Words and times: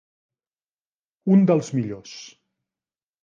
Un 1.35 1.45
dels 1.51 1.69
millors. 1.79 2.17